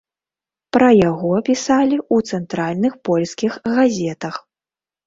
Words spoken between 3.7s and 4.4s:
газетах.